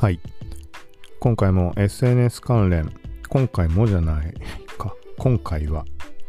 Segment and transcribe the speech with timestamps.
[0.00, 0.18] はい。
[1.18, 2.90] 今回も SNS 関連、
[3.28, 4.32] 今回もじゃない。
[4.78, 5.84] か、今回は、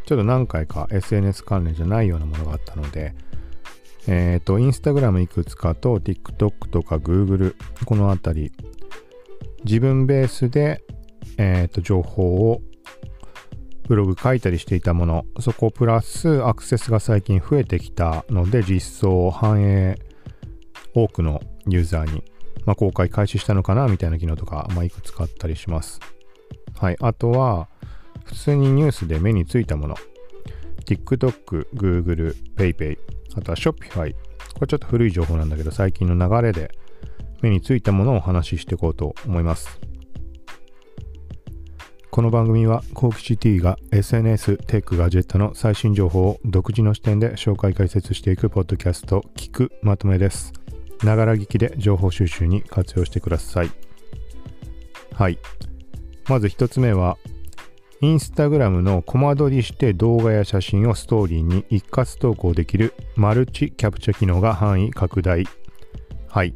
[0.05, 3.15] ちょっと何回か SNS 関連じゃないようなものがあったので、
[4.07, 8.51] えっ、ー、と、インスタグラムいくつかと TikTok とか Google、このあたり、
[9.63, 10.83] 自分ベースで、
[11.37, 12.61] えっ、ー、と、情報を
[13.87, 19.97] ブログ書いたりしていたもの、そこプラスアクセスが最近増えてきたので、実装を反映
[20.93, 22.30] 多くのユーザーに。
[22.65, 25.99] まあ、公開開始したのかなみたいな機能とか、まあ、いくつかあったりします。
[26.77, 26.97] はい。
[26.99, 27.69] あとは、
[28.23, 29.95] 普通にニュースで目についたもの。
[30.85, 32.97] TikTok、Google、PayPay、
[33.35, 34.13] あとは Shopify。
[34.53, 36.71] これちょっと古い情報なんだけど、最近の流れで
[37.41, 39.79] 目についたものをお話ししていこうと思います。
[42.09, 50.60] この番組は、コーキシティが SNS、テック、ガジェットの最新情報を独自の視点で紹介解説していくポッドキャスト、聞くまとめです。
[51.03, 53.71] ながら聞きで情報収集に活用してください。
[55.13, 55.39] はい。
[56.27, 57.17] まず1つ目は、
[58.01, 65.45] インスタグラムのコマ撮りして動画や写真をストーリーに一括投稿できるマルチキャプチャ機能が範囲拡大。
[66.27, 66.55] はい。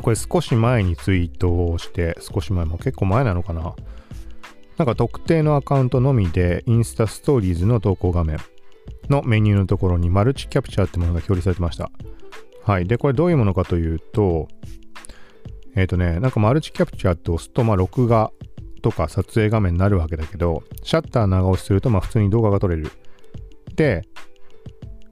[0.00, 3.74] これ少し前にツイートをして、少し前も結構前なのかな。
[4.78, 8.38] なんか特定のアカウントのみでインスタストーリーズの投稿画面
[9.08, 11.90] のメニューのところにマルチキャプチャーってものが表示されてました。
[12.64, 12.86] はい。
[12.86, 14.48] で、これどういうものかというと、
[15.74, 18.30] えっ、ー、とね、なんかマルチキャプチャーって押すと、まあ、録画
[18.82, 22.90] とか撮影画面になるわけだけど、シャッター長押しすると、まあ、普通に動画が撮れる。
[23.74, 24.02] で、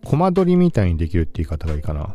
[0.04, 2.14] コマ撮りみたいにできるって言い方がいいかな。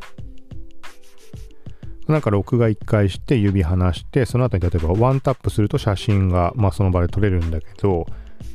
[2.08, 8.06] なんか録画1回して指離して、その後に例えばワンタップすると写真が、まあ、その場で撮れるんだけど、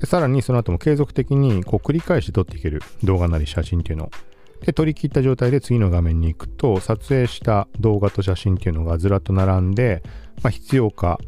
[0.05, 4.11] さらにその後も継続的にこう繰り返して撮っていける動画なり写真っていうのを。
[4.65, 10.03] で、取り切った状態で次の画面に行くと、撮影した動画と写真っていうのがずらっと並んで、
[10.43, 11.19] まあ、必要か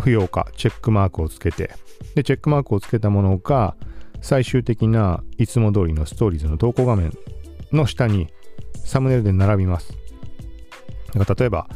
[0.00, 1.72] 不要かチェックマークをつけて、
[2.14, 3.76] で、チェックマークをつけたものが、
[4.20, 7.12] 最終的ないつも通りのストーリーズの投稿画面
[7.72, 8.28] の下に
[8.84, 9.92] サムネイルで並びます。
[11.14, 11.68] だから例えば、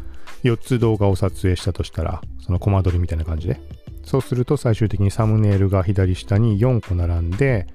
[0.45, 3.61] 4つ動画を撮影したとしたら、そのコマ撮りみたいな感じで。
[4.05, 7.67] そうすると最終的にサムネイルが左下に4個並んで、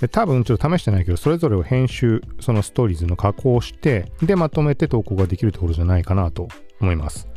[0.00, 6.48] で多分ちょっと試してないけど、それぞれを編集、そのストーリーズの加工をして、で、まとめて投稿ができるところじゃないかなと
[6.80, 7.28] 思います。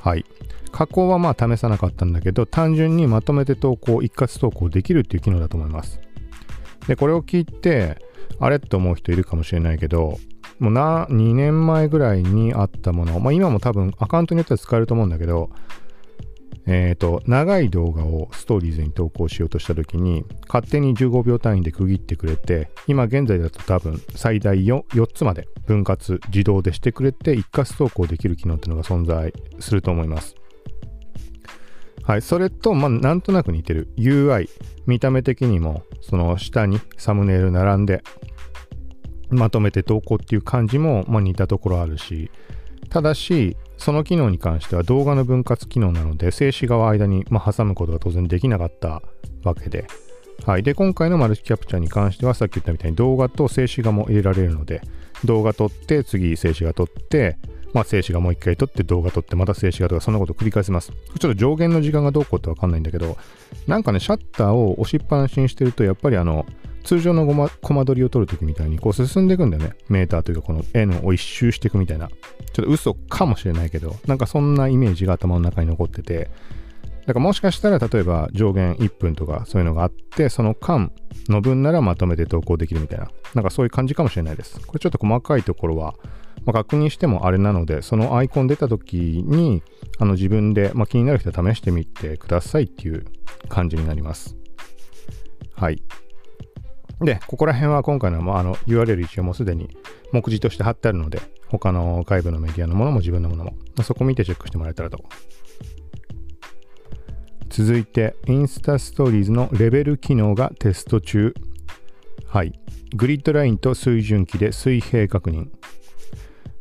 [0.00, 0.24] はい。
[0.72, 6.00] 加工はまあ試さなかったんだけど、単純にまとめて投稿、一括投稿できるっていう機能だと思います。
[6.88, 7.96] で、これを聞いて、
[8.40, 10.18] あれって思う人いるかもしれないけど、
[10.58, 15.50] もうな、2年前ぐらいにあったもの、まあ今も多分アカウントによっては使えると思うんだけど、
[16.66, 30.34] えっ、ー、と、長い動画をストーリーズに投稿しようとした時に、勝手に15秒単位で区切ってくれて、今現在だと多分最大 4, 4つまで分割自動でしてくれて、一括投稿できる機能っていうのが存在すると思います。
[32.02, 34.48] はい、それと、まあ、なんとなく似てる UI、
[34.86, 38.02] 見た目的にも、その下にサムネイル並んで、
[39.30, 42.30] まとめて投稿っていう感じも、まあ、似たところあるし、
[42.90, 49.02] ただし、その機能に関しては動画の分割機能なので、静止画を間に、ま、挟むことが当然できなかった
[49.42, 49.86] わけで、
[50.44, 50.62] はい。
[50.62, 54.82] で、今回のマルチキャプチャーに関しては、さっき言ったみたいに動画と静止画も入れられるので、
[55.24, 57.36] 動画撮って、次静止画撮って、
[57.72, 60.90] まあ、静止画もう一回撮って動画撮ってまた静止画とかそんなことを繰り返せます。
[60.90, 63.16] ちょっと上限の時間がどうこうってわかんないんだけど、
[63.66, 66.46] なんかね、シャッターを押しっぱなしにしてると、やっぱりあの、
[66.84, 69.74] 通常のごまコマ撮りを撮るときみたいにこう進んでいくんだよね。
[69.88, 72.08] メーターというかこの N を一周していくみたいな。
[72.08, 76.30] ちょっと嘘かもしれないけど、なんかそんなイメージが頭の中に残ってて、
[77.06, 80.92] だからもしかしたら例えば上限1分とかそういうのがあって、その間
[81.28, 83.10] の分ならまとめて投稿できるみたいな。
[83.34, 84.60] なんかそういう感じかもしれないです。
[84.66, 85.94] これちょっと細かいところは、
[86.44, 89.62] まあ、確認してもあれなので、そのアイコン出た時に、
[89.98, 93.04] あの自分で、まあ、気になる人は試してみてくださいっていう
[93.48, 94.36] 感じになります。
[95.54, 95.82] はい。
[97.00, 99.70] で、ここら辺は今回のあの URL 一応もうすでに
[100.12, 105.02] 目次として貼ってあるので、他の外部のメディアのものも自分のものも、ま、そこ見てチェックしてもらえたらと。
[107.48, 111.34] 続いて、インスタストーリーズのレベル機能がテスト中。
[112.26, 112.52] はい。
[112.94, 115.48] グリッドラインと水準器で水平確認。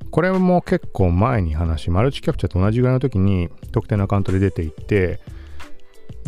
[0.10, 5.20] これも結構前に話、マルチキャプチャーと同じぐらいの時に特定のアカウントで出ていて、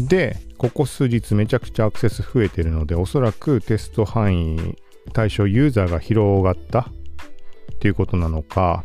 [0.07, 4.77] で、ここ数日めちゃくちゃアクセス増えてるので、おそらくテスト範囲
[5.13, 6.83] 対象ユーザーが広がったっ
[7.79, 8.83] ていうことなのか、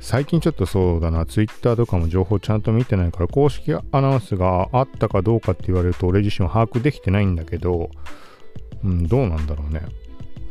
[0.00, 7.90] 最近ちょっとそうだな、Twitter とかも情報ちゃんと見てないから、公式アナウンスがあったかどうかって言われると、俺自身は把握できてないんだけど、
[8.84, 9.82] うん、どうなんだろうね。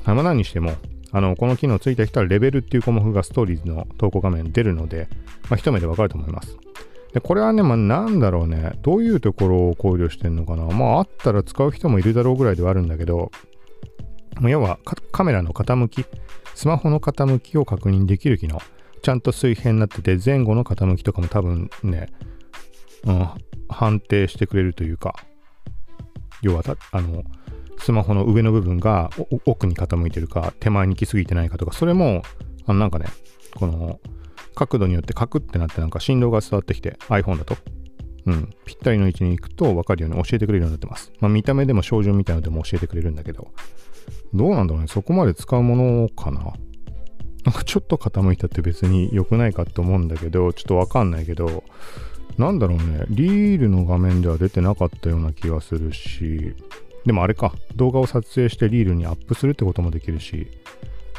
[0.06, 0.74] まあ、何にしても、
[1.12, 5.08] あの、この機能ついた人はレベルっていう項目がストーリーズの投稿画面に出るので、
[5.50, 6.58] まあ、一目でわかると思います。
[7.16, 10.66] で、これはね、まあなんだろうね、どういうところを考慮してんのかな。
[10.66, 13.32] まああったら使う人もいるだろうぐらいではあるんだけど、
[14.42, 14.80] 要は
[15.14, 16.06] カメラの傾き、
[16.56, 18.60] スマホの傾きを確認できる機能。
[19.02, 22.10] ちゃんと水平になってて、前後の傾きとかも多分ね、
[23.06, 23.30] うん、
[23.70, 25.16] 判定してくれるというか、
[26.42, 27.24] 要はあの、
[27.78, 29.10] スマホの上の部分が
[29.46, 32.24] 奥に傾いてるか、手前に来すぎてないかとか、それも、
[32.66, 33.06] あのなんかね、
[33.56, 34.02] この
[34.56, 37.56] 角度によってカクってなってなんか振動が伝わってきて iPhone だと、
[38.26, 41.12] うん、ぴったりの位置に行くと分かるように教えてくれるようになってます。
[41.20, 43.50] まあ見た目でも照準みたいなのでも教えてくれるんだけど、
[44.34, 46.54] どうなんだろうね、そこまで使うものかな。
[47.46, 51.64] なんかちょっと傾いたって別に良くないかって思うんだけど、ちょっとわかんないけど、
[52.38, 56.56] なんだろうね、リールの画面では出てなかったような気がするし、
[57.06, 60.48] でもあれか、動画を撮影してリールにアップするってこともできるし、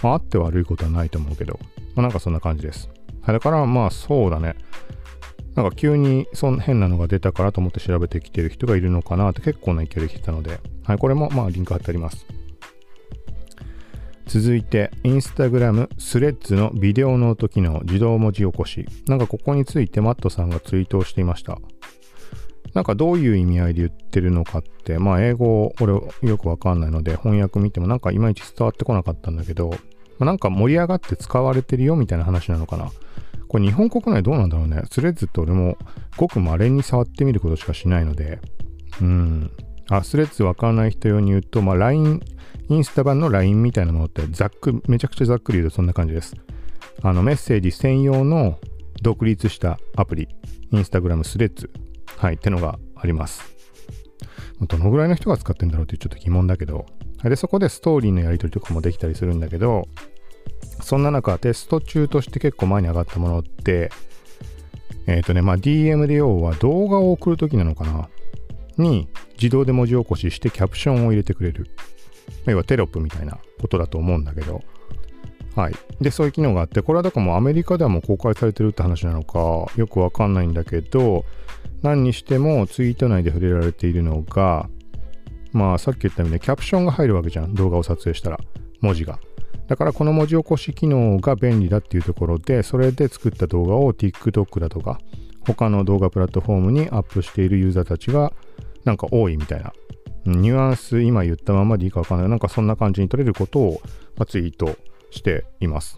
[0.02, 1.58] まあ、あって悪いことはないと思うけど、
[1.94, 2.90] まあ、なんかそんな感じです。
[3.32, 4.54] だからまあそうだね。
[5.54, 12.26] なんか急にそん変なのが出たからと思って調べてきてる人がいるのかなって結構な勢いで来てたので、はい、これもまあリンク貼ってあります。
[14.26, 18.84] 続いて、インスタグラムスレッズのビデオノート機能自動文字起こし。
[19.06, 21.58] なんかここについてマットさんがツイートをしていました。
[22.74, 25.94] なんかどういう意味合いで言ってるのかって、まあ英語俺
[26.28, 29.70] よくわかんないので翻訳見てもなんかいまいち伝わってこなかったんだけど、
[30.18, 32.90] ま、なんか盛り上がって使われてるよみたいな話なのかな。
[33.48, 34.82] これ日本国内どうなんだろうね。
[34.90, 35.78] スレッズって俺も
[36.16, 38.40] ごく稀に触ってみることしかしないので、
[39.00, 39.50] うん。
[39.88, 42.20] あ、スレッズわからない人用に言うと、まあ LINE
[42.68, 46.34] インスタ版の LINE みたいなものってざっくめちゃくちゃざっくり言うとそんな感じです。
[47.02, 48.58] あのメッセージ専用の
[49.02, 50.28] 独立したアプリ、
[50.72, 51.70] インスタグラムスレッズ、
[52.16, 53.44] はい、ってのがあります。
[54.60, 56.86] どのぐらいの人が使ってんだろうってちょっと疑問だけど、
[57.22, 59.88] で、そこでストーリーのやり取りとかもできたりするんだけど、
[60.82, 63.90] そんな中、テスト中として結構前に上がったものって、
[65.06, 68.08] えっ、ー、とね、まあ DM で要は動画を送るときなのかな？
[68.76, 71.68] に自動で文字起こししてキャプションを入れてくれる。
[72.46, 74.62] 要はテロップみたいなことだと思うんだけど、
[75.54, 75.74] はい。
[76.00, 81.24] で、そういう機能があって、これはだからもうアメリカではもう公開されてるって話なのか、よくわかんないんだけど、
[81.82, 84.68] 何にしてもツイート内で触れられているのが、
[85.56, 87.54] まあさっき言ったようにキャプションが入るわけじゃん。
[87.54, 88.38] 動画を撮影したら、
[88.80, 89.18] 文字が。
[89.68, 95.00] だからこの文字起こし機能が便利だっていうところで、それで作った動画を TikTok だとか、
[95.46, 98.32] 他の動画プラットフォームにアップしているユーザーたちが
[98.84, 99.72] なんか多いみたいな
[100.26, 102.28] ニュアンス今言ったままでいいかわかんない。
[102.28, 103.80] なんかそんな感じに取れることを、
[104.16, 104.76] まツイート
[105.10, 105.96] しています。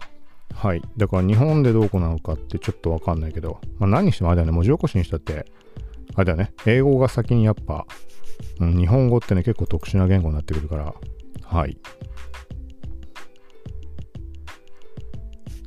[0.53, 0.81] はい。
[0.97, 5.45] だから日本でどうこうなのかってちょっとわかんないけど、まあ、何にしてもあれだよね、文字起こしにしたって、
[6.15, 7.85] あれだよね、英語が先にやっぱ、
[8.59, 10.93] うん、日本語ってね、結構特殊な言語になってくるから、
[11.43, 11.77] はい。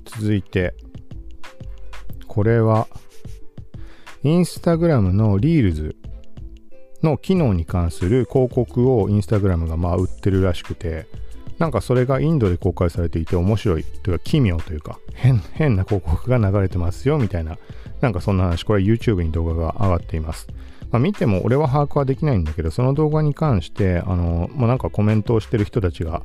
[0.04, 0.74] 続いて、
[2.26, 2.88] これは、
[4.22, 5.96] インスタグラムのリールズ
[7.02, 11.06] の機能に関する広告をインスタグラムがまあ売ってるらしくて、
[11.58, 13.84] なんかそれがインドで公開されていて面白い。
[13.84, 17.58] というか奇妙というか変変な広告が流れてますよみたいな。
[18.00, 18.64] なんかそんな話。
[18.64, 20.46] これ YouTube に動画が上がっています、
[20.92, 26.22] まあ、見ても俺は把握はできないんだけどその動画に関してあのもうなんかコメントをしてる人たちが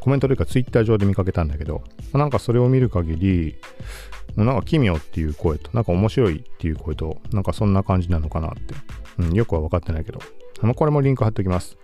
[0.00, 1.82] コメントというか Twitter 上で見かけたんだけど、
[2.12, 3.56] まあ、なんかそれを見る限り
[4.36, 8.74] なんか奇妙っていう声となんか面白いっていう声となんかそんな感じなのかなって
[9.20, 10.20] うん、よくは分かってないけど。
[10.62, 11.76] まあ、これもリンク貼っておきます。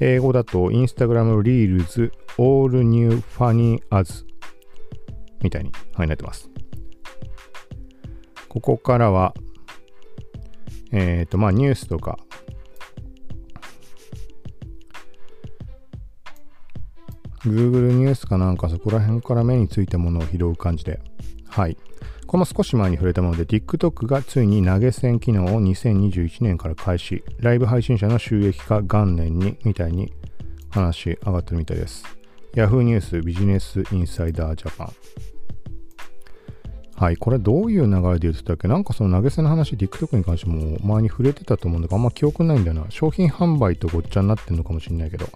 [0.00, 4.24] 英語だと Instagram Reels All New Funny As
[5.42, 6.50] みたいに、はい、なってます。
[8.48, 9.34] ここからは、
[10.94, 12.18] えっ、ー、と、まあニュースとか、
[17.44, 21.00] Google ニュースかなんかそこら辺から目についたものを拾う感じで、
[21.48, 21.76] はい。
[22.26, 27.24] この少し前に触れたもので TikTok がついに投げ銭機能を2021年から開始。
[27.38, 30.12] ライブ配信者の収益化元年にみたいに
[30.70, 32.04] 話上がってるみたいです。
[32.54, 32.82] Yahoo!
[32.82, 35.33] ニュースビジネスインサイダージャパン
[37.04, 38.66] はい、これどういう流れで言ってたっけ？
[38.66, 42.86] なんかその投げ銭の話、TikTok に関しても前に触れてたと思うんだけど、あんま記憶ないんだよな。
[42.88, 45.26] 商品販売とごっちゃになってんのかもしれないけど、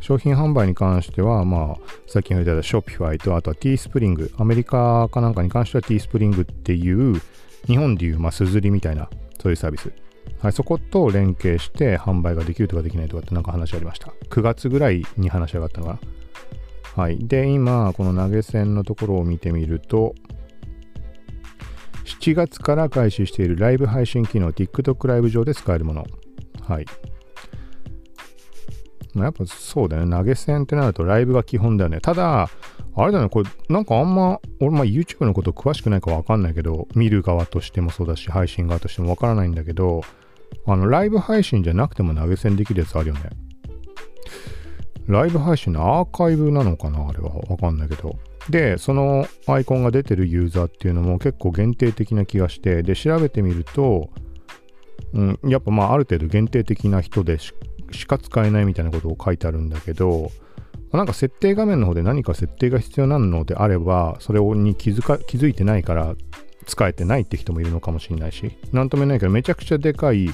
[0.00, 1.76] 商品販売に関しては、まあ、
[2.06, 7.20] さっき言った Shopify と、あとは Teespring、アメリカかなんかに関しては Teespring っていう、
[7.66, 9.92] 日本でいう、まあ、すずりみたいな、そういうサービス。
[10.38, 14.14] はい、そこと連携して販売ができるとかできないとかってなんか話ありました。
[14.30, 16.00] 9月ぐらいに話し上がったのかな。
[16.94, 17.18] はい。
[17.26, 20.14] で、今、この投げ銭のところを見てみると、
[22.04, 26.06] 7月から開始しているライブ配信機能 TikTok ライブ上で使えるもの。
[26.62, 26.86] はい。
[29.14, 30.16] ま、やっぱそうだよね。
[30.16, 32.00] 投げ銭ってなるとライブが基本だよね。
[32.00, 32.48] ただ、
[32.94, 40.02] あれだね、これなんかあんま、俺まあ YouTube のこと詳しくないかわかんないけど、見る側としてもそうだし、配信側としてもわからないんだけど、
[40.66, 43.30] あの、ライブ配信じゃなくても投げ銭できるやつあるよね。
[45.06, 48.16] ライブ配信のアーカイブなのかなあれはわかんないけど。
[48.50, 54.10] で、そのアイコンが出てるユーザーっていうのも結構限定的な気がして、で、調べてみると、
[55.14, 57.52] うん、やっぱまあある程度限定的な人でし
[58.06, 60.30] か使えないみたいなことを書いてあるんだけど、
[60.92, 66.14] なんか設定画面の方で何か設定が必要なのであれば、それに気づか気づいてないから
[66.66, 70.28] 使えてないって人もいるのかもしれないし、なんとも言えないけど、めちゃくちゃでかい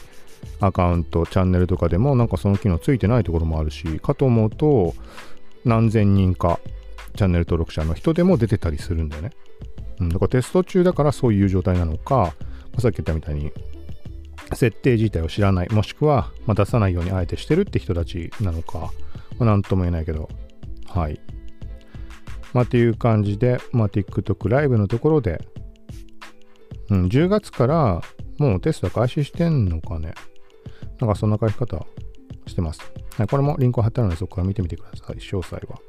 [0.61, 4.95] アカウント、チャンネルとかでもなんかその機能ついてないところもあるし、かと思うと、
[5.65, 6.61] 何千人か
[7.19, 9.31] チャンネル登録者の人でも出てたりするんだよね。
[9.99, 12.35] うん、だからテスト中だからそういう状態なのか、
[12.79, 13.51] さっき言ったみたいに
[14.55, 18.93] 設定自体を知らない、もしくは、ま、出さないようにあえてしてるって人たちなのか、
[19.39, 20.29] まあ、なんとも言えないけど、
[20.87, 21.21] はい。
[22.55, 25.45] まあ、っていう感じで、まあ、TikTok ライブのところで、
[26.91, 28.01] うん、10月から
[28.39, 30.15] もうテスト開始してんのかね。
[31.01, 31.85] なんかそんな書き方
[32.47, 32.81] してます。
[33.17, 35.17] はい、これもリンクを貼ってあるので、そこから見てみてください。
[35.17, 35.81] 詳細は。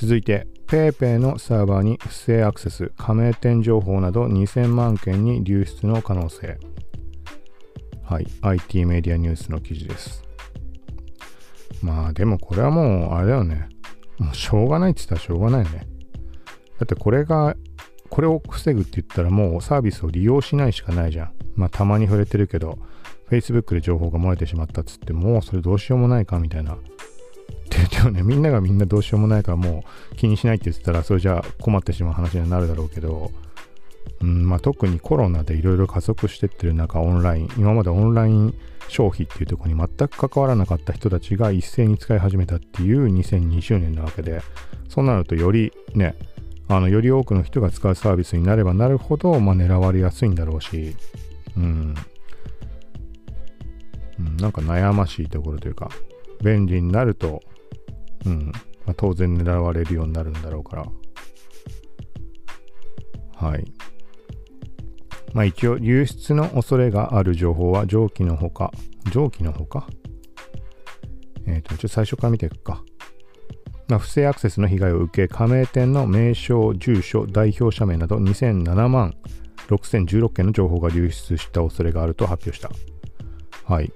[0.00, 6.58] 続いて、PayPay のサーバーに不正アクセス、加盟店情報など2000万件に流出の可能性。
[8.02, 10.24] はい、IT メディアニュースの記事です。
[11.82, 13.68] まあでもこれはもうあれだよね。
[14.18, 15.86] もうしょうがないって言ったらしょうがないよね。
[16.78, 17.54] だってこれが、
[18.08, 21.32] これを防ぐって言ったらもうサービスを利用しないしかないじゃん。
[21.56, 22.78] まあたまに触れてるけど、
[23.30, 26.78] Facebook で情報が漏れてしまったっつってもうそれどうしようもないかみたいな。
[27.86, 33.30] って言ってもね、みんながみんなどうしようもないからもう気にしないって言ってたらそれじゃあ困ってしまう話になるだろうけど、
[34.20, 38.54] うんまあ、特にコロナでいろいろ加速してってる中、オンライン、今までオンライン
[38.88, 44.42] 消費っていうとこに全く関わらなかった人たちが一斉に使い始めたっていう2020年なわけで、
[44.88, 46.16] そうなるとよりね、
[46.68, 50.94] あのより多くの人が使うサービスになればなるほど、まあ、狙われやすいんだろうし、
[51.56, 51.94] うん、
[54.18, 55.88] うん、なんか悩ましいところというか、
[56.42, 57.42] 便利になると、
[58.26, 58.52] うん
[58.86, 60.86] まあ、当然狙われるようになるんだろうから、
[63.36, 63.64] はい。
[65.32, 68.72] まあ一応、流出の恐れがある情報は上記のほか、
[69.12, 69.86] 上記のほか？
[71.46, 72.82] えっ、ー、と、ちょっと最初から見ていくか。
[73.88, 79.14] まあ、不正アクセスの被害を受け、加盟店の名称、住所、代表者名など2007万
[79.68, 82.70] 6016件の情報が流出した恐れがあると発表した。
[83.64, 83.92] はい。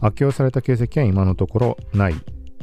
[0.00, 2.14] 悪用された形跡は今のところない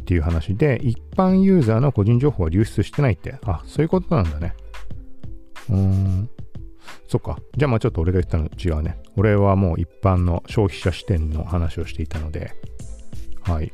[0.03, 4.53] っていう話で、一般ユーザーの個人情報は流出してないって、あ、そういうことなんだね。
[5.69, 6.29] うーん。
[7.07, 7.37] そっか。
[7.55, 8.97] じゃあまあちょっと俺が言ったの違うね。
[9.15, 12.51] 俺はもう一般の消費者視点の話をしていたので。
[13.43, 13.71] はい。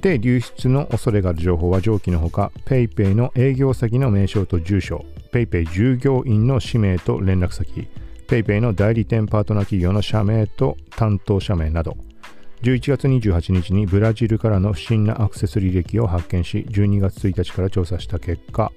[0.00, 7.88] で、流出の恐れがある情報は上記のほか、PayPay の営業先の名称と住所、PayPay 従業員の氏名と連絡先、
[8.28, 11.96] PayPay の代理店パートナー企業の社名と担当者名など、
[12.62, 18.72] 11月28日にブラジルからの不審なアクセス履歴を発見し、12月1日から調査した結果、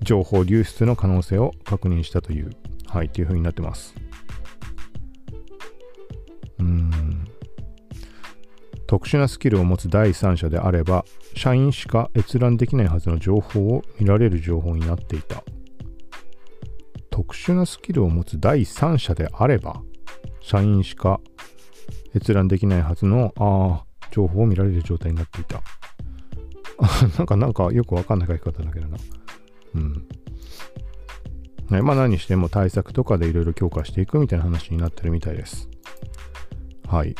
[0.00, 2.50] 情報流出の可能性を確認したという
[2.92, 3.94] はい、っていう風になってます。
[6.58, 7.24] うん。
[8.88, 11.04] 特殊なスキルを持つ第三者であれば、
[11.36, 15.44] 社員しか閲覧できないはずの情報を見られる情報になっていた。
[17.10, 19.80] 特殊なスキルを持つ第三者であれば、
[20.40, 21.20] 社員しか
[22.14, 25.62] 閲覧できないはずの、ああ、情報を見られる状態になっていた。
[27.18, 28.96] なんか、なんかよくわかんない書き方だけどな。
[29.74, 30.06] うん。
[31.70, 35.68] ね、まあ何しても対策とかでいろいろ強化していくみたいな話になってるみたいです。
[36.88, 37.14] はい。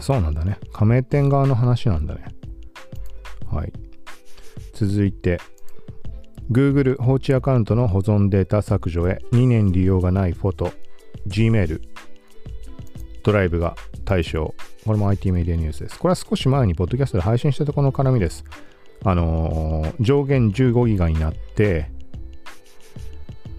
[0.00, 0.58] そうなんだね。
[0.72, 2.26] 加盟店側の話なんだね。
[3.50, 3.72] はい。
[4.72, 5.40] 続いて、
[6.50, 10.72] Google 放置アカウントの保存データ削除へ2年利用がないフォト、
[11.26, 11.80] Gmail、
[13.24, 14.54] ドライブが対象。
[14.84, 15.98] これも IT メディアニュースです。
[15.98, 18.44] これは少し前にポッドキャストで配信したところの絡みです。
[19.02, 21.90] あのー、上限15ギガになって、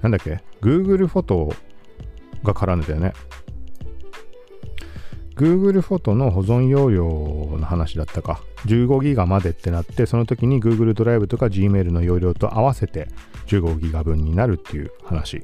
[0.02, 1.54] なんだっけ ?Google フォト
[2.44, 3.14] が絡んでたよね。
[5.36, 7.04] Google フォトの保存容量
[7.58, 8.42] の話だったか。
[8.68, 13.08] 15ギガまでってなって、その時に Google ドライブとか Gmail の容量と合わせて
[13.48, 15.44] 15ギガ分になるっていう話。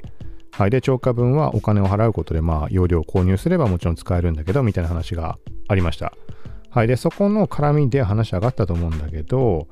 [0.52, 0.70] はい。
[0.70, 6.14] で、超過分はお金を払うことで、まあ、容量を購入すればもちろん使えるんだけど、みたいな話がありました。
[6.70, 6.88] はい。
[6.88, 9.68] で、そこの絡みで話上がったと思うんだけど、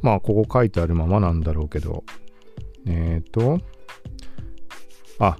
[0.00, 2.04] まあ、ここ書いてあるままなんだろうけど、
[2.86, 3.60] えっ、ー、と、
[5.18, 5.36] あ、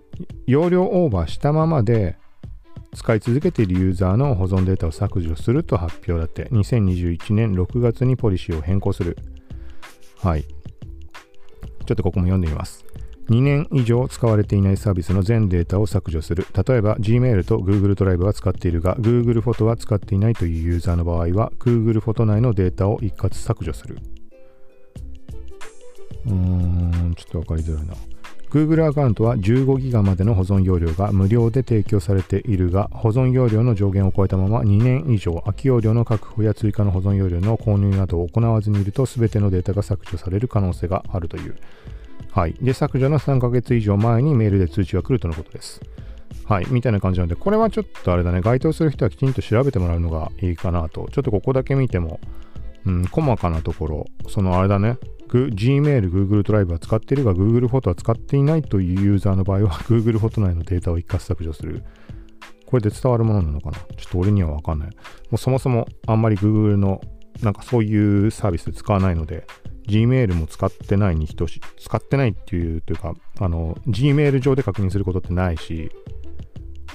[0.47, 2.17] 容量オーバーしたままで、
[2.95, 9.17] 使い続けているユーザーの保存データを削除すると発表だって、2021年6月にポリシーを変更する。
[10.19, 10.43] はい。
[10.43, 12.85] ちょっとここも読んでみます。
[13.33, 16.47] 2年以上使われていないサービスの全データを削除する。
[16.67, 23.97] 例えば Gmail と Google ドライブは使っているが Google フォトは使っていないというユーザーの場合は Google フォト内のデータを一括削除する。
[26.27, 27.95] うーん、ちょっとわかりづらいな。
[28.53, 41.57] Google アカウントは15ギガまでの保存容量が無料で提供されているが、保存容量の上限を超えたまま2年以上空き容量の確保や追加の保存容量の購入などを行わずにいると全てのデータが削除される可能性があるという。
[42.33, 42.55] はい。
[42.61, 45.81] で、削除の3ヶ月以上前にメールで通知が来るとのことです。
[46.45, 46.67] はい。
[46.71, 51.09] みたいな感じなので、これはちょっとあれだね、該当する人はきちんと調べてもらうのがいいかなと。
[51.13, 52.21] ちょっとここだけ見ても、
[52.87, 54.97] うん、細かなところ、そのあれだね、
[55.29, 61.83] Gmail、Google ドライブは使っているが Google フォトは使っていないというユーザーの場合は Google フォト内のデータを一括削除する。
[62.67, 63.79] これで伝わるものなのかな？
[63.97, 64.89] ちょっと俺にはわかんない。
[64.89, 64.95] も
[65.33, 67.03] うそもそもあんまり Google の
[67.43, 69.47] なんかそういうサービス使わないので、
[69.89, 71.61] Gmail も使ってないに等しい。
[71.79, 75.91] 使ってないっていうというか、あの、Gmail 上で確認することってないし、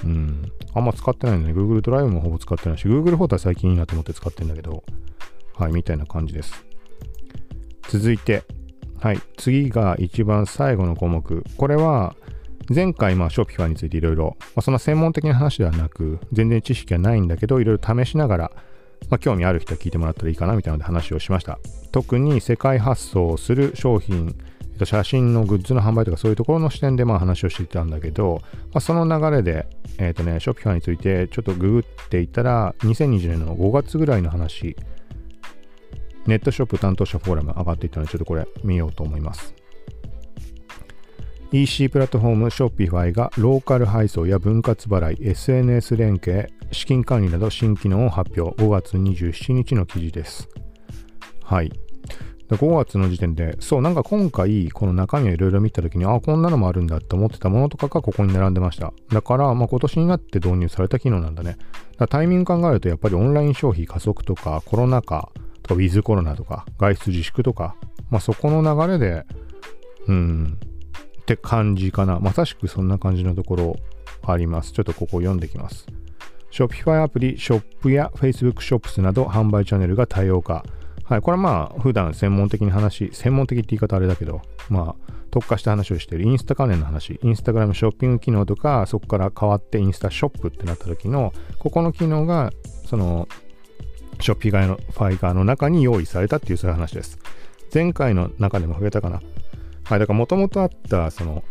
[0.04, 4.84] うん、あんま使ってないので、ね、Google ドライブもほぼ使ってないし、Google フォトは最近いいなと思って使ってるんだけど、
[5.54, 6.64] はい、みたいな感じです。
[7.88, 8.44] 続いて、
[9.00, 11.44] はい、次が一番最後の項目。
[11.56, 12.14] これは、
[12.74, 18.52] 前回、まあ、ショッピファについていろいろ、まあ、そんな専門的な話ではなく、全然知識はないんだけど、いろいろ試しながら、
[19.10, 21.58] まあ、興味ある人は聞いてもらったらいいかなみたいなので話をしました。
[21.92, 24.34] 特に世界発送する商品、
[24.84, 28.40] 写真のグッズの販売とかそういうところの視点でまあ話をしていたんだけど、
[28.72, 29.66] まあ、その流れで、
[29.98, 34.76] えっ、ー、とね、ショッピファーについてちょっとググっていたら、2020年の5月ぐらいの話
[36.28, 39.54] ネットショップ担当者フォーラム上がっていたので、ちょっとこれ見ようと思います。
[41.50, 48.60] EC プラットフォーム Shopify がローカル配送や分割払い、SNS 連携、資金管理など新機能を発表。
[48.62, 50.48] 5月27日の記事です。
[51.42, 51.72] はい。
[52.56, 58.92] 5月の時点で、そう、なんか今回、この中身をいろいろ見たときに、あ、こんなのもあるんだって思ってたものとかがここに並んでました。
[59.10, 61.58] だから、まあ今年になって導入された機能なんだね。
[61.98, 65.30] だタイミング考えると、やっぱりオンライン消費加速とか、コロナ禍
[65.62, 67.76] とか、ウィズコロナとか、外出自粛とか、
[68.10, 69.26] まあそこの流れで、
[70.06, 70.58] うん、
[71.20, 72.18] って感じかな。
[72.18, 73.76] まさしくそんな感じのところ
[74.22, 74.72] あります。
[74.72, 75.86] ちょっとここを読んできます。
[76.58, 80.64] Shopify アプリ、ショップや Facebook ショップスなど販売チャンネルが多様化。
[81.04, 92.52] はい、これはまあ、普段専門的に話、専門的って言い方あれだけど、まあ、特化した話をしているインスタ関連の話、インスタグラムショッピング機能とか、そこから変わってインスタショップってなった時の、ここの機能が、
[92.86, 93.28] その、
[94.20, 97.20] ショッピファイのファイガーの中に用意されたっていうそういう話です。
[97.72, 99.22] 前回の中でも増えたかな。
[99.84, 101.44] はい、だからもともとあった、その、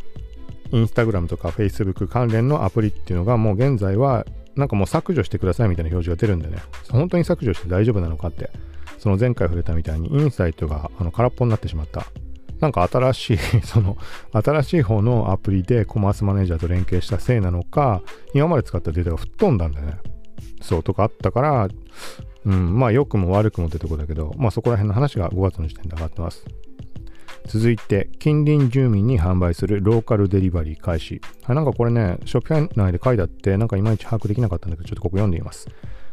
[0.72, 4.26] インスタグラムとか Facebook 関連のアプリっていうのがもう現在は
[4.58, 8.50] なんかもう削除してくださいみたいな表示が出るんでね、本当に削除して大丈夫なのかって、
[8.98, 12.08] その前回触れたみたいにインサイトがあの空っぽになってしまった。
[12.60, 13.98] なんか新しい、 その、
[14.32, 18.02] 新しい方のアプリでコマースマネージャーと連携したせいなのか、
[18.34, 19.98] 今まで使ったデータが吹っ飛んだんだよね。
[20.62, 21.68] そうとかあったから、
[22.46, 26.46] うん、まあ良くも悪くもってとこだけど、まあそこら辺の話が5月の時点で上がってます。
[27.48, 31.22] 続いて、近隣住民に販売するローカルデリバリー開始。
[31.44, 35.68] はい、なんかこれね、ショッピング内で書いてあって、なんかいまいち把握できなかったんだけど、ちょっとここ読んでみます。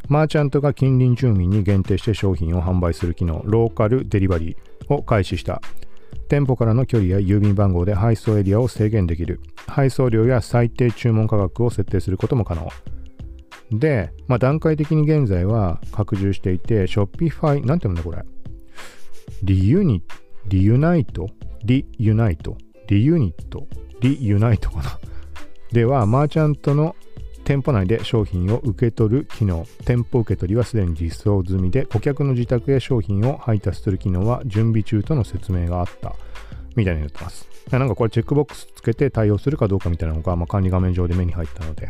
[0.07, 5.61] マーチャントが近隣住民に限定して商品を販売する機能、ローカルデリバリーを開始した。
[6.29, 9.41] 店舗からの距離や郵便番号で配送エリアを制限できる。
[9.67, 12.69] 配送料や最低注文価格を設定することも可能。
[13.71, 18.23] で、まあ、段階的に現在は拡充していて、ショッピファイ、なんて読むんだこれ。
[19.43, 20.01] リユニ
[20.47, 21.29] リユナイト？
[21.63, 22.55] リユナイト？
[22.87, 23.67] リユニット？
[23.99, 24.99] リユナイトかな？
[25.73, 26.95] では、マーチャントの
[27.43, 36.15] 店舗内で商品を受け取る機能、店舗受け取りはすでに実装済みで、顧客の自宅へ商品を配達する機能は準備中との説明があった。
[36.75, 37.47] みたいに言ってます。
[37.71, 41.89] なんかこれチェックボックスつけて対応するかどうかみたいなのが、まあ、管理画面上で目に入ったので、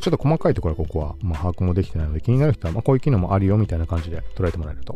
[0.00, 4.94] ちょっと細かいところはここは、まあ、把握もできてないので気になる人は、まあ、こういう機能もあるよみたいな感じで捉えてもらえると。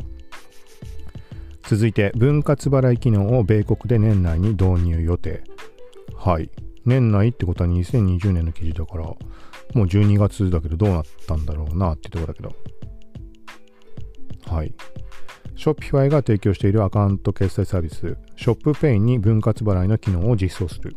[1.68, 5.42] 続いて、分割払い機能を米国で年内に導入予定。
[6.16, 6.50] はい。
[6.87, 9.18] 年内ってことは2020年の記事だから、も
[9.74, 12.57] う12月だけどどうなったんだろうなってとこだけど。
[14.46, 14.74] はい。
[15.57, 20.96] ショッピファイが提供しているアカウント決済サービス、ショップペインに分割払いの機能を実装する。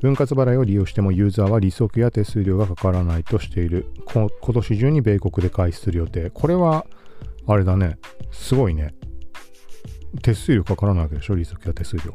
[0.00, 3.86] 分割払いを利用してもユーザーは利息や手数料がかからないとしている。
[4.12, 6.30] 今年中に米国で開始する予定。
[6.30, 6.84] これは、
[7.46, 7.98] あれだね。
[8.32, 8.92] すごいね。
[10.22, 12.14] 手数料かからないわけでしょ、利息や手数料。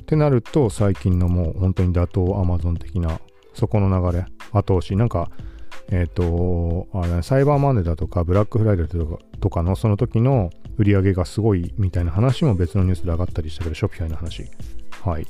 [0.00, 3.20] ってなると、最近のもう本当に打倒アマゾン的な、
[3.54, 5.30] そこの流れ、後押し、なんか、
[5.92, 14.48] えっ、とあれ、サイバーマンデーだとか、ブラックフライデーとかとかのその時の売り上げがすごいみたいな話も別のニュースで上がったりしたけど、 Shopify の話。
[15.02, 15.26] はい。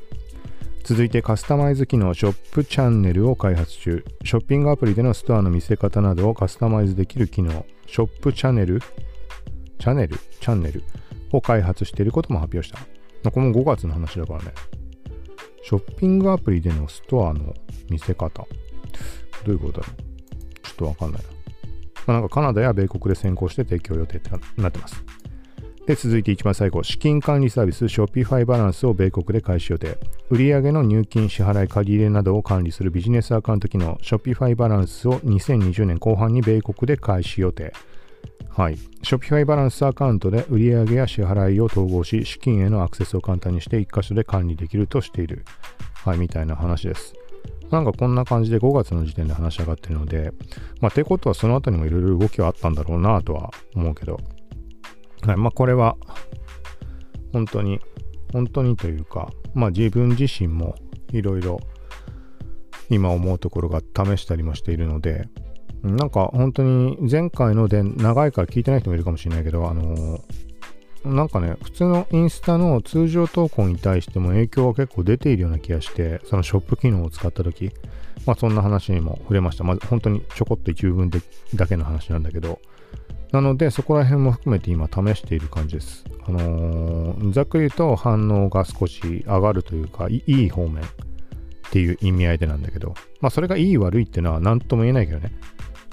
[0.84, 4.04] 続いてカスタマイズ機能ショップチャンネルを開発中。
[4.24, 8.80] ショッピングアプリでのストアの見せ方などをカスタマイズできる機能、ショップチャンネル、
[9.78, 10.82] チャンネル、チャンネル？
[11.32, 12.72] を開発していることも発表し
[13.22, 13.30] た。
[13.30, 14.52] この5月の話だからね。
[15.62, 17.54] ショッピングアプリでのストアの
[17.90, 18.46] 見せ方。
[19.44, 19.96] どういうことだろう？
[20.62, 21.28] ちょっとわかんないな。
[22.06, 25.04] まあ、なんかカナダや米国で先行して提供予定ってなってます。
[25.86, 29.98] で、続いて一番最後、資金管理サービス、ショッピファイバランスを米国で開始予定。
[30.30, 37.72] 売上の入金、支払い、借り入れなどを管理するビジネスアカウント機能、ショッピファイバランスを2020年後半に米国で開始予定。
[38.48, 38.76] はい。
[38.76, 45.44] ショッピファイバランスアカウントで売上や支払いを統合し、資金へのアクセスを簡単にして1箇所で管理できるとしている。
[46.04, 47.14] はい、みたいな話です。
[47.70, 50.32] なんかこんな感じで5月の時点で話し上がってるので、
[50.80, 54.18] まあ、てことはその後にもいろいろ動きはあったんだろうなとは思うけど、
[55.22, 55.96] はい、まあこれは、
[57.32, 57.78] 本当に、
[58.32, 60.74] 本当にというか、まあ自分自身も
[61.12, 61.60] いろいろ
[62.88, 65.28] 今思うところが試したりもしているので、
[65.82, 77.70] なんか本当に前回ので長いから聞いてない人もいるかもしれないけど、あのー、なんかね、普通のインスタの通常投稿に対しても影響が結構出ているような気がして、そのショップ機能を使った時、
[78.26, 79.64] まあそんな話にも触れました。
[79.64, 81.20] まず本当にちょこっと一部分で
[81.54, 82.60] だけの話なんだけど、
[83.32, 86.04] なのでそこら辺も含めて今試している感じです。
[86.26, 90.86] あのー、ざっくり言うと反応が少し上がるというか、いい方面っ
[91.70, 95.32] ていう意味合いでなんだけど、まあそれがいい悪いっていうのは何とも言えないけどね。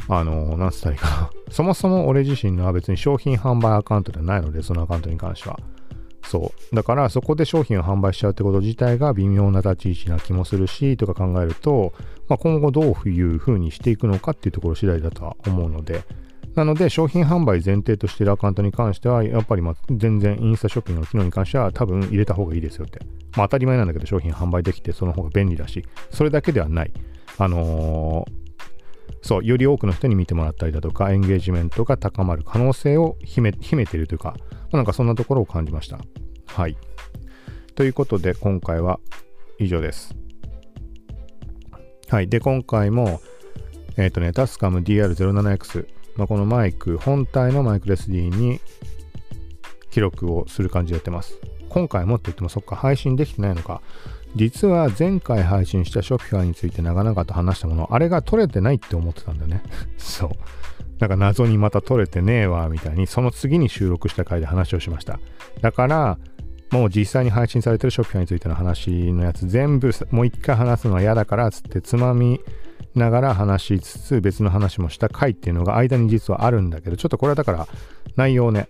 [0.09, 1.29] あの、なんつったらいいかな。
[1.51, 5.59] そもそも俺自身のは別に商品販売アカウントではないので、そのアカウントに関しては。
[6.23, 6.75] そう。
[6.75, 11.93] だからそこで商品を販売しちゃうってこと自体が微妙な立ち位置な気もするし、とか考えると、
[12.27, 16.03] まあ、今後どういう風にしていくのかっていうところ次第だとは思うので、
[16.55, 22.99] なので商品販売前提としているアカウントに関しては、やっぱりま全然インスタショッピングの機能に関しては多分入れた方がいいですよって。
[23.35, 26.91] まあ当たり前なんだけど商品販売できてその方が便利だし、それだけではない。
[27.37, 28.46] あのー
[29.21, 34.35] そう、より多くの人に見てもらったりだとか、エンゲージメントが高まる可能性を秘め秘めているというか、
[34.71, 35.99] まなんかそんなところを感じました。
[36.45, 36.77] はい。
[37.75, 38.99] ということで、今回は
[39.59, 40.15] 以上です。
[42.09, 42.29] はい。
[42.29, 43.21] で、今回も、
[43.97, 48.59] えっ、ー、とね、タスカム DR07X、まあ、このマイク、本体のマイクレ SD に
[49.91, 51.39] 記録をする感じでやってます。
[51.69, 53.81] 今回もって言ってもそっか、配信できてないのか。
[54.37, 59.63] 実は前回配信したショピファイについて長々と話したもの、あれが取れてないって思ってたんだよね。
[59.97, 60.29] そう。
[60.99, 65.19] なんか謎にまた取れてねえわ、みたいに、その次に収録した回で話をしました。
[65.61, 66.17] だから、
[66.71, 72.41] もう実際に配信されてるショピファイについての話のやつ全部もう一回話すのは嫌だからつってつまみ
[72.93, 77.67] ながら話しつつ別の話もした回っていうのが間に実はあるんだけどちょっとこれはだから
[78.17, 78.67] 内容ね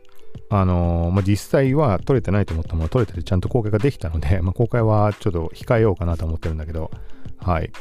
[0.50, 6.92] あの、まあ、実際は撮れてないと思ったもの撮れててちゃんと公開ができたので、 まあ、公開はちょっと控えようかなと思ってるんだけど、
[7.38, 7.72] はい。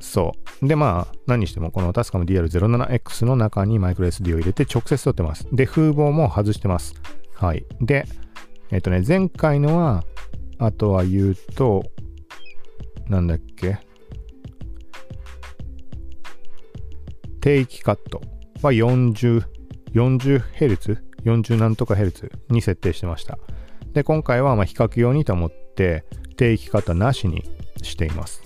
[0.00, 0.68] そう。
[0.68, 5.46] で、まあ、何にしても、このタスカム DR07X の中にマイクロ SD を入れて直接撮ってます。
[5.52, 6.94] で、風防も外してます。
[7.34, 7.64] はい。
[7.80, 8.06] で、
[8.70, 10.04] えっ、とね、前回のは、
[10.58, 11.84] あとは言うと、
[13.08, 13.78] なんだっけ？
[17.40, 18.20] 定期カット
[18.62, 19.42] は40、
[19.94, 23.38] 40Hz 40なんとかヘルツに設定してました。
[23.92, 26.04] で、今回はま比較用にと思って
[26.36, 27.44] 定期型なしに
[27.82, 28.42] しています。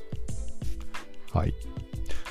[1.32, 1.54] はい。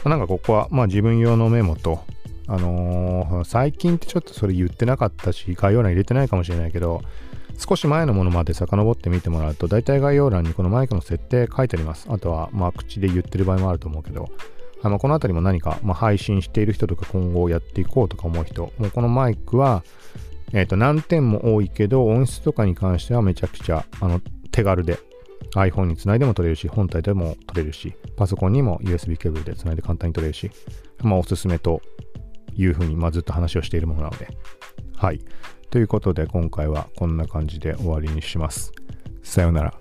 [0.06, 2.04] なんかここはまあ自分用のメモと、
[2.48, 7.02] あのー、最近ってちょっとそれ言ってなかったし、概要欄入れてないかもしれないけど、
[7.58, 12.08] 少し前のものまで遡ってみてもらうと、大体概要欄にこのマイクの設定書いてあります。
[12.10, 14.30] あとは、まあ口で言ってる場合もあると思うけど、
[14.84, 19.84] あのこの辺りも何か、まあ、配信している人とか今後やっていこうとか思う人、もうこのマイクは、
[20.54, 25.00] えっ、ー、と、難点も多いけど、音質とかに関してはめちゃくちゃ、あの、手軽で、
[25.56, 30.52] iPhone につないでも取れるし、本体でも取れるし、パソコンにも USB ケーブルでつないで簡単に取れるし、
[31.02, 31.82] まあ、おすすめと
[32.56, 34.28] いうふうに、まあ、ずっと話をしているものなので。
[34.96, 35.20] はい。
[35.70, 38.72] ということで、今回はこんな感じで終わりにします。
[39.24, 39.74] さようなら。